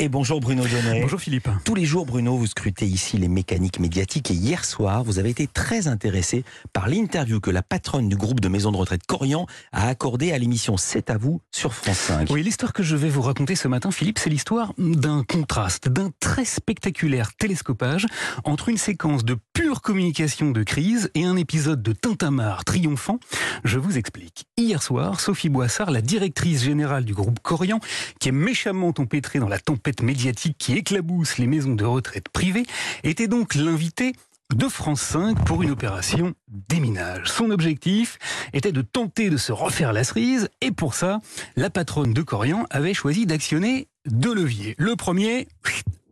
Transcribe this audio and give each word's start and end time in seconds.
Et 0.00 0.08
bonjour 0.08 0.38
Bruno 0.38 0.62
Donnet. 0.64 1.00
Bonjour 1.00 1.20
Philippe. 1.20 1.48
Tous 1.64 1.74
les 1.74 1.84
jours, 1.84 2.06
Bruno, 2.06 2.36
vous 2.36 2.46
scrutez 2.46 2.86
ici 2.86 3.18
les 3.18 3.26
mécaniques 3.26 3.80
médiatiques 3.80 4.30
et 4.30 4.34
hier 4.34 4.64
soir, 4.64 5.02
vous 5.02 5.18
avez 5.18 5.30
été 5.30 5.48
très 5.48 5.88
intéressé 5.88 6.44
par 6.72 6.88
l'interview 6.88 7.40
que 7.40 7.50
la 7.50 7.64
patronne 7.64 8.08
du 8.08 8.16
groupe 8.16 8.38
de 8.38 8.46
maison 8.46 8.70
de 8.70 8.76
retraite 8.76 9.02
Corian 9.08 9.46
a 9.72 9.88
accordée 9.88 10.30
à 10.30 10.38
l'émission 10.38 10.76
C'est 10.76 11.10
à 11.10 11.18
vous 11.18 11.40
sur 11.50 11.74
France 11.74 11.98
5. 11.98 12.30
Oui, 12.30 12.44
l'histoire 12.44 12.72
que 12.72 12.84
je 12.84 12.94
vais 12.94 13.08
vous 13.08 13.22
raconter 13.22 13.56
ce 13.56 13.66
matin, 13.66 13.90
Philippe, 13.90 14.20
c'est 14.20 14.30
l'histoire 14.30 14.72
d'un 14.78 15.24
contraste, 15.24 15.88
d'un 15.88 16.12
très 16.20 16.44
spectaculaire 16.44 17.34
télescopage 17.34 18.06
entre 18.44 18.68
une 18.68 18.78
séquence 18.78 19.24
de 19.24 19.36
pure 19.52 19.82
communication 19.82 20.52
de 20.52 20.62
crise 20.62 21.10
et 21.16 21.24
un 21.24 21.36
épisode 21.36 21.82
de 21.82 21.92
tintamarre 21.92 22.64
triomphant. 22.64 23.18
Je 23.64 23.80
vous 23.80 23.98
explique. 23.98 24.44
Hier 24.56 24.80
soir, 24.80 25.18
Sophie 25.18 25.48
Boissard, 25.48 25.90
la 25.90 26.02
directrice 26.02 26.62
générale 26.62 27.04
du 27.04 27.14
groupe 27.14 27.40
Corian, 27.40 27.80
qui 28.20 28.28
est 28.28 28.32
méchamment 28.32 28.94
empêtrée 28.96 29.40
dans 29.40 29.48
la 29.48 29.58
tempête 29.58 29.87
médiatique 30.02 30.56
qui 30.58 30.74
éclabousse 30.74 31.38
les 31.38 31.46
maisons 31.46 31.74
de 31.74 31.84
retraite 31.84 32.28
privées, 32.28 32.66
était 33.04 33.28
donc 33.28 33.54
l'invité 33.54 34.12
de 34.54 34.68
France 34.68 35.02
5 35.02 35.44
pour 35.44 35.62
une 35.62 35.70
opération 35.70 36.32
déminage. 36.48 37.28
Son 37.28 37.50
objectif 37.50 38.18
était 38.52 38.72
de 38.72 38.80
tenter 38.80 39.28
de 39.28 39.36
se 39.36 39.52
refaire 39.52 39.92
la 39.92 40.04
cerise 40.04 40.48
et 40.62 40.70
pour 40.70 40.94
ça, 40.94 41.20
la 41.56 41.68
patronne 41.68 42.14
de 42.14 42.22
Corian 42.22 42.64
avait 42.70 42.94
choisi 42.94 43.26
d'actionner 43.26 43.88
deux 44.06 44.34
leviers. 44.34 44.74
Le 44.78 44.96
premier, 44.96 45.48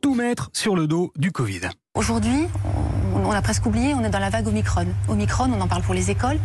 tout 0.02 0.14
mettre 0.14 0.50
sur 0.52 0.76
le 0.76 0.86
dos 0.86 1.12
du 1.16 1.32
Covid. 1.32 1.62
Aujourd'hui, 1.94 2.46
on 3.14 3.30
a 3.30 3.40
presque 3.40 3.64
oublié, 3.64 3.94
on 3.94 4.04
est 4.04 4.10
dans 4.10 4.18
la 4.18 4.30
vague 4.30 4.46
Omicron. 4.46 4.86
Omicron, 5.08 5.50
on 5.50 5.60
en 5.60 5.68
parle 5.68 5.82
pour 5.82 5.94
les 5.94 6.10
écoles. 6.10 6.38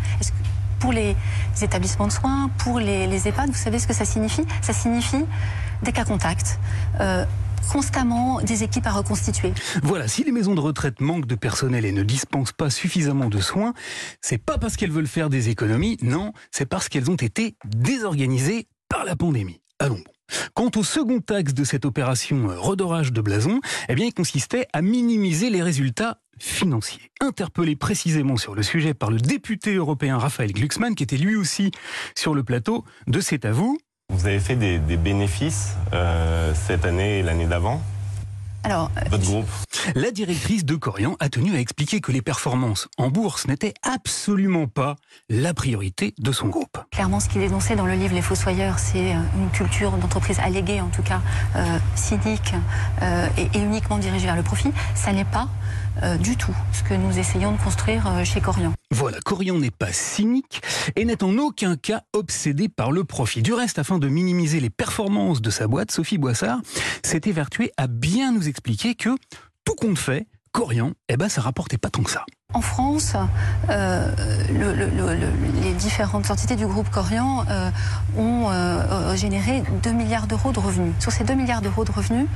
Pour 0.81 0.91
les 0.91 1.15
établissements 1.61 2.07
de 2.07 2.11
soins, 2.11 2.49
pour 2.57 2.79
les, 2.79 3.27
EHPAD, 3.27 3.51
vous 3.51 3.55
savez 3.55 3.79
ce 3.79 3.87
que 3.87 3.93
ça 3.93 4.03
signifie? 4.03 4.43
Ça 4.61 4.73
signifie 4.73 5.23
des 5.83 5.91
cas 5.91 6.03
contacts. 6.03 6.59
Euh, 6.99 7.23
constamment 7.71 8.41
des 8.41 8.63
équipes 8.63 8.87
à 8.87 8.91
reconstituer. 8.91 9.53
Voilà, 9.83 10.07
si 10.07 10.23
les 10.23 10.31
maisons 10.31 10.55
de 10.55 10.59
retraite 10.59 10.99
manquent 10.99 11.27
de 11.27 11.35
personnel 11.35 11.85
et 11.85 11.91
ne 11.91 12.01
dispensent 12.01 12.51
pas 12.51 12.71
suffisamment 12.71 13.29
de 13.29 13.39
soins, 13.39 13.73
c'est 14.19 14.39
pas 14.39 14.57
parce 14.57 14.75
qu'elles 14.75 14.91
veulent 14.91 15.07
faire 15.07 15.29
des 15.29 15.49
économies, 15.49 15.97
non, 16.01 16.33
c'est 16.49 16.65
parce 16.65 16.89
qu'elles 16.89 17.11
ont 17.11 17.15
été 17.15 17.55
désorganisées 17.63 18.67
par 18.89 19.05
la 19.05 19.15
pandémie. 19.15 19.61
Allons. 19.79 20.03
Quant 20.53 20.71
au 20.75 20.83
second 20.83 21.21
axe 21.29 21.53
de 21.53 21.63
cette 21.63 21.85
opération 21.85 22.49
euh, 22.49 22.59
redorage 22.59 23.11
de 23.11 23.21
blason, 23.21 23.59
eh 23.89 23.95
bien, 23.95 24.05
il 24.05 24.13
consistait 24.13 24.67
à 24.73 24.81
minimiser 24.81 25.49
les 25.49 25.61
résultats 25.61 26.19
financiers. 26.39 27.11
Interpellé 27.19 27.75
précisément 27.75 28.37
sur 28.37 28.55
le 28.55 28.63
sujet 28.63 28.93
par 28.93 29.11
le 29.11 29.19
député 29.19 29.75
européen 29.75 30.17
Raphaël 30.17 30.51
Glucksmann, 30.53 30.95
qui 30.95 31.03
était 31.03 31.17
lui 31.17 31.35
aussi 31.35 31.71
sur 32.15 32.33
le 32.33 32.43
plateau 32.43 32.83
de 33.07 33.19
C'est 33.19 33.45
à 33.45 33.51
vous. 33.51 33.77
Vous 34.09 34.25
avez 34.25 34.39
fait 34.39 34.55
des, 34.55 34.79
des 34.79 34.97
bénéfices 34.97 35.75
euh, 35.93 36.53
cette 36.53 36.85
année 36.85 37.19
et 37.19 37.23
l'année 37.23 37.45
d'avant? 37.45 37.81
Alors, 38.63 38.91
votre 39.09 39.23
groupe? 39.23 39.47
La 39.95 40.11
directrice 40.11 40.65
de 40.65 40.75
Corian 40.75 41.15
a 41.19 41.29
tenu 41.29 41.55
à 41.55 41.59
expliquer 41.59 42.01
que 42.01 42.11
les 42.11 42.21
performances 42.21 42.87
en 42.97 43.09
bourse 43.09 43.47
n'étaient 43.47 43.73
absolument 43.81 44.67
pas 44.67 44.95
la 45.29 45.53
priorité 45.53 46.13
de 46.19 46.31
son 46.31 46.47
groupe. 46.47 46.77
Clairement, 46.91 47.19
ce 47.19 47.29
qu'il 47.29 47.41
énonçait 47.41 47.75
dans 47.75 47.85
le 47.85 47.93
livre 47.93 48.13
Les 48.13 48.21
Fossoyeurs, 48.21 48.79
c'est 48.79 49.11
une 49.11 49.49
culture 49.51 49.91
d'entreprise 49.91 50.39
alléguée, 50.39 50.81
en 50.81 50.89
tout 50.89 51.03
cas 51.03 51.21
euh, 51.55 51.77
cynique 51.95 52.53
euh, 53.01 53.27
et, 53.37 53.57
et, 53.57 53.61
uniquement 53.61 53.97
dirigée 53.97 54.25
vers 54.25 54.35
le 54.35 54.43
profit. 54.43 54.71
Ça 54.95 55.13
n'est 55.13 55.25
pas 55.25 55.47
euh, 56.03 56.17
du 56.17 56.37
tout 56.37 56.55
ce 56.71 56.83
que 56.83 56.93
nous 56.93 57.19
essayons 57.19 57.51
de 57.51 57.57
construire 57.57 58.07
euh, 58.07 58.23
chez 58.23 58.39
Corian. 58.39 58.73
Voilà, 58.91 59.19
Corian 59.19 59.59
n'est 59.59 59.71
pas 59.71 59.91
cynique 59.91 60.61
et 60.95 61.03
n'est 61.03 61.23
en 61.23 61.37
aucun 61.37 61.75
cas 61.75 62.03
obsédé 62.13 62.69
par 62.69 62.91
le 62.91 63.03
profit. 63.03 63.41
Du 63.41 63.53
reste, 63.53 63.77
afin 63.77 63.99
de 63.99 64.07
minimiser 64.07 64.59
les 64.59 64.69
performances 64.69 65.41
de 65.41 65.49
sa 65.49 65.67
boîte, 65.67 65.91
Sophie 65.91 66.17
Boissard 66.17 66.61
s'est 67.03 67.21
évertuée 67.25 67.71
à 67.77 67.87
bien 67.87 68.31
nous 68.31 68.47
expliquer 68.47 68.95
que 68.95 69.09
tout 69.65 69.75
compte 69.75 69.97
fait, 69.97 70.27
Corian, 70.51 70.91
eh 71.07 71.15
ben, 71.15 71.29
ça 71.29 71.41
rapportait 71.41 71.77
pas 71.77 71.89
tant 71.89 72.03
que 72.03 72.11
ça. 72.11 72.25
En 72.53 72.61
France, 72.61 73.15
euh, 73.69 74.11
le, 74.51 74.73
le, 74.73 74.87
le, 74.89 75.15
les 75.61 75.73
différentes 75.73 76.29
entités 76.29 76.57
du 76.57 76.67
groupe 76.67 76.89
Corian 76.89 77.45
euh, 77.49 77.69
ont 78.17 78.49
euh, 78.49 79.15
généré 79.15 79.63
2 79.83 79.91
milliards 79.93 80.27
d'euros 80.27 80.51
de 80.51 80.59
revenus. 80.59 80.93
Sur 80.99 81.13
ces 81.13 81.23
2 81.23 81.33
milliards 81.33 81.61
d'euros 81.61 81.85
de 81.85 81.91
revenus, 81.91 82.27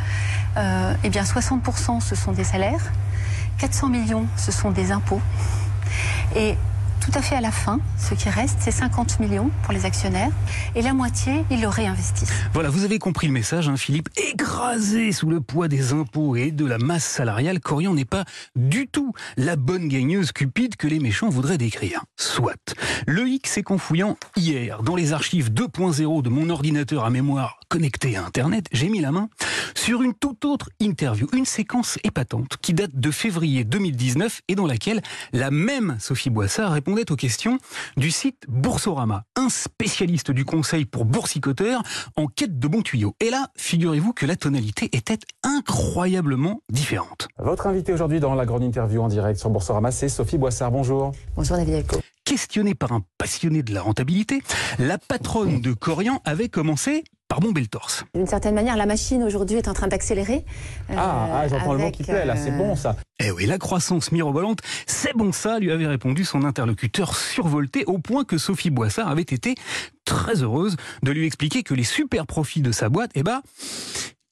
eh 0.57 1.09
bien 1.09 1.23
60% 1.23 1.99
ce 1.99 2.15
sont 2.15 2.31
des 2.31 2.45
salaires, 2.45 2.91
400 3.57 3.89
millions 3.89 4.25
ce 4.37 4.53
sont 4.53 4.71
des 4.71 4.93
impôts. 4.93 5.21
Tout 7.05 7.11
à 7.19 7.21
fait 7.21 7.35
à 7.35 7.41
la 7.41 7.51
fin, 7.51 7.79
ce 7.99 8.15
qui 8.15 8.29
reste, 8.29 8.57
c'est 8.59 8.71
50 8.71 9.19
millions 9.19 9.51
pour 9.63 9.73
les 9.73 9.85
actionnaires 9.85 10.31
et 10.73 10.81
la 10.81 10.93
moitié, 10.93 11.45
ils 11.51 11.61
le 11.61 11.67
réinvestissent. 11.67 12.33
Voilà, 12.53 12.69
vous 12.69 12.83
avez 12.83 12.97
compris 12.97 13.27
le 13.27 13.33
message, 13.33 13.69
hein, 13.69 13.77
Philippe. 13.77 14.09
Écrasé 14.31 15.11
sous 15.11 15.29
le 15.29 15.39
poids 15.39 15.67
des 15.67 15.93
impôts 15.93 16.35
et 16.35 16.49
de 16.49 16.65
la 16.65 16.79
masse 16.79 17.05
salariale, 17.05 17.59
Corian 17.59 17.93
n'est 17.93 18.05
pas 18.05 18.25
du 18.55 18.87
tout 18.87 19.13
la 19.37 19.55
bonne 19.55 19.87
gagneuse 19.87 20.31
cupide 20.31 20.77
que 20.77 20.87
les 20.87 20.99
méchants 20.99 21.29
voudraient 21.29 21.59
décrire. 21.59 22.03
Soit. 22.17 22.75
Le 23.05 23.27
X 23.27 23.51
c'est 23.53 23.63
qu'en 23.63 23.77
fouillant 23.77 24.17
hier 24.35 24.81
dans 24.81 24.95
les 24.95 25.13
archives 25.13 25.51
2.0 25.51 26.23
de 26.23 26.29
mon 26.29 26.49
ordinateur 26.49 27.05
à 27.05 27.11
mémoire 27.11 27.59
connecté 27.75 28.15
à 28.15 28.23
Internet, 28.23 28.67
j'ai 28.71 28.87
mis 28.87 29.01
la 29.01 29.11
main 29.11 29.27
sur 29.75 30.01
une 30.01 30.13
toute 30.13 30.45
autre 30.45 30.69
interview, 30.79 31.27
une 31.33 31.43
séquence 31.43 31.99
épatante 32.05 32.55
qui 32.61 32.73
date 32.73 32.95
de 32.95 33.11
février 33.11 33.65
2019 33.65 34.43
et 34.47 34.55
dans 34.55 34.65
laquelle 34.65 35.01
la 35.33 35.51
même 35.51 35.97
Sophie 35.99 36.29
Boissard 36.29 36.71
répondait 36.71 37.11
aux 37.11 37.17
questions 37.17 37.57
du 37.97 38.11
site 38.11 38.45
Boursorama, 38.47 39.25
un 39.35 39.49
spécialiste 39.49 40.31
du 40.31 40.45
conseil 40.45 40.85
pour 40.85 41.03
boursicoteurs 41.03 41.83
en 42.15 42.27
quête 42.27 42.57
de 42.59 42.67
bons 42.69 42.81
tuyaux. 42.81 43.13
Et 43.19 43.29
là, 43.29 43.49
figurez-vous 43.57 44.13
que 44.13 44.25
la 44.25 44.37
tonalité 44.37 44.89
était 44.93 45.19
incroyablement 45.43 46.61
différente. 46.71 47.27
Votre 47.39 47.67
invité 47.67 47.91
aujourd'hui 47.91 48.21
dans 48.21 48.35
la 48.35 48.45
grande 48.45 48.63
interview 48.63 49.01
en 49.01 49.09
direct 49.09 49.37
sur 49.37 49.49
Boursorama, 49.49 49.91
c'est 49.91 50.07
Sophie 50.07 50.37
Boissard. 50.37 50.71
Bonjour. 50.71 51.11
Bonjour 51.35 51.57
David 51.57 51.73
Elko. 51.73 51.97
Questionnée 52.23 52.73
par 52.73 52.93
un 52.93 53.01
passionné 53.17 53.63
de 53.63 53.73
la 53.73 53.81
rentabilité, 53.81 54.41
la 54.79 54.97
patronne 54.97 55.59
de 55.59 55.73
Corian 55.73 56.21
avait 56.23 56.47
commencé 56.47 57.03
par 57.35 57.41
bomber 57.41 57.59
le 57.59 57.67
torse. 57.67 58.05
D'une 58.13 58.27
certaine 58.27 58.55
manière, 58.55 58.77
la 58.77 58.85
machine 58.85 59.21
aujourd'hui 59.21 59.57
est 59.57 59.67
en 59.67 59.73
train 59.73 59.89
d'accélérer. 59.89 60.45
Euh, 60.89 60.93
ah, 60.95 61.27
ah 61.33 61.47
j'entends 61.49 61.73
le 61.73 61.79
mot 61.79 61.91
qui 61.91 62.03
plaît, 62.03 62.25
là, 62.25 62.37
c'est 62.37 62.51
bon 62.51 62.77
ça. 62.77 62.95
Eh 63.19 63.29
oui, 63.29 63.45
la 63.45 63.57
croissance 63.57 64.13
mirobolante, 64.13 64.59
c'est 64.87 65.13
bon 65.17 65.33
ça, 65.33 65.59
lui 65.59 65.69
avait 65.69 65.85
répondu 65.85 66.23
son 66.23 66.45
interlocuteur 66.45 67.13
survolté, 67.13 67.83
au 67.87 67.97
point 67.97 68.23
que 68.23 68.37
Sophie 68.37 68.69
Boissard 68.69 69.09
avait 69.09 69.21
été 69.21 69.55
très 70.05 70.43
heureuse 70.43 70.77
de 71.03 71.11
lui 71.11 71.25
expliquer 71.25 71.63
que 71.63 71.73
les 71.73 71.83
super 71.83 72.25
profits 72.25 72.61
de 72.61 72.71
sa 72.71 72.87
boîte, 72.87 73.11
eh 73.15 73.23
ben, 73.23 73.41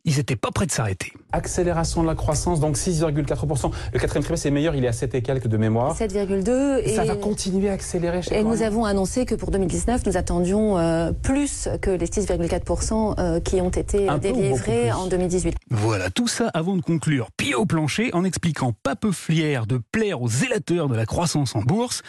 ils 0.05 0.17
n'étaient 0.17 0.35
pas 0.35 0.51
prêts 0.51 0.65
de 0.65 0.71
s'arrêter. 0.71 1.13
Accélération 1.31 2.01
de 2.03 2.07
la 2.07 2.15
croissance, 2.15 2.59
donc 2.59 2.77
6,4%. 2.77 3.71
Le 3.93 3.99
quatrième 3.99 4.23
trimestre 4.23 4.47
est 4.47 4.51
meilleur, 4.51 4.75
il 4.75 4.83
est 4.83 4.89
à 4.89 4.93
7 4.93 5.15
et 5.15 5.21
quelques 5.21 5.47
de 5.47 5.57
mémoire. 5.57 5.97
7,2. 5.97 6.81
Et 6.83 6.95
ça 6.95 7.05
va 7.05 7.15
continuer 7.15 7.69
à 7.69 7.73
accélérer 7.73 8.21
chez 8.21 8.37
Et 8.37 8.43
nous 8.43 8.61
avons 8.61 8.85
annoncé 8.85 9.25
que 9.25 9.35
pour 9.35 9.51
2019, 9.51 10.05
nous 10.05 10.17
attendions 10.17 10.77
euh, 10.77 11.11
plus 11.11 11.69
que 11.81 11.89
les 11.89 12.07
6,4% 12.07 13.15
euh, 13.17 13.39
qui 13.39 13.61
ont 13.61 13.69
été 13.69 14.09
Un 14.09 14.17
délivrés 14.17 14.91
en 14.91 15.07
2018. 15.07 15.55
Voilà, 15.69 16.09
tout 16.09 16.27
ça 16.27 16.49
avant 16.53 16.75
de 16.75 16.81
conclure 16.81 17.31
pied 17.31 17.55
au 17.55 17.65
plancher 17.65 18.09
en 18.13 18.23
expliquant 18.25 18.73
pas 18.83 18.95
peu 18.95 19.11
fier 19.11 19.65
de 19.65 19.79
plaire 19.91 20.21
aux 20.21 20.29
zélateurs 20.29 20.89
de 20.89 20.95
la 20.95 21.05
croissance 21.05 21.55
en 21.55 21.61
bourse 21.61 22.03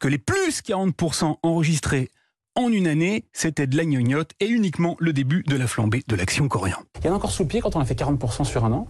que 0.00 0.08
les 0.08 0.18
plus 0.18 0.62
40% 0.62 1.36
enregistrés 1.42 2.10
en 2.56 2.68
une 2.68 2.86
année, 2.86 3.24
c'était 3.32 3.66
de 3.66 3.76
la 3.76 3.84
gnognotte 3.84 4.32
et 4.40 4.48
uniquement 4.48 4.96
le 4.98 5.12
début 5.12 5.42
de 5.46 5.56
la 5.56 5.66
flambée 5.66 6.02
de 6.06 6.16
l'action 6.16 6.48
Corian. 6.48 6.78
Il 7.00 7.06
y 7.06 7.08
en 7.08 7.12
a 7.12 7.16
encore 7.16 7.30
sous 7.30 7.44
le 7.44 7.48
pied 7.48 7.60
quand 7.60 7.76
on 7.76 7.80
a 7.80 7.84
fait 7.84 7.98
40% 7.98 8.44
sur 8.44 8.64
un 8.64 8.72
an? 8.72 8.88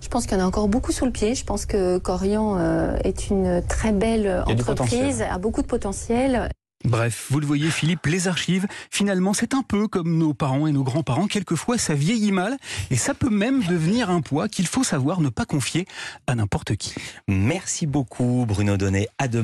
Je 0.00 0.08
pense 0.08 0.26
qu'il 0.26 0.36
y 0.36 0.40
en 0.40 0.44
a 0.44 0.46
encore 0.46 0.68
beaucoup 0.68 0.92
sous 0.92 1.04
le 1.04 1.12
pied. 1.12 1.34
Je 1.34 1.44
pense 1.44 1.66
que 1.66 1.98
Corian 1.98 2.56
euh, 2.58 2.96
est 3.04 3.30
une 3.30 3.62
très 3.68 3.92
belle 3.92 4.44
entreprise, 4.46 5.22
a 5.22 5.38
beaucoup 5.38 5.62
de 5.62 5.66
potentiel. 5.66 6.48
Bref, 6.84 7.28
vous 7.30 7.38
le 7.38 7.46
voyez 7.46 7.70
Philippe, 7.70 8.06
les 8.06 8.26
archives, 8.26 8.66
finalement 8.90 9.34
c'est 9.34 9.54
un 9.54 9.62
peu 9.62 9.86
comme 9.86 10.18
nos 10.18 10.34
parents 10.34 10.66
et 10.66 10.72
nos 10.72 10.82
grands-parents, 10.82 11.28
quelquefois 11.28 11.78
ça 11.78 11.94
vieillit 11.94 12.32
mal 12.32 12.56
et 12.90 12.96
ça 12.96 13.14
peut 13.14 13.30
même 13.30 13.62
devenir 13.62 14.10
un 14.10 14.20
poids 14.20 14.48
qu'il 14.48 14.66
faut 14.66 14.82
savoir 14.82 15.20
ne 15.20 15.28
pas 15.28 15.44
confier 15.44 15.86
à 16.26 16.34
n'importe 16.34 16.74
qui. 16.74 16.94
Merci 17.28 17.86
beaucoup 17.86 18.46
Bruno 18.48 18.76
Donnet, 18.76 19.08
à 19.18 19.28
demain. 19.28 19.42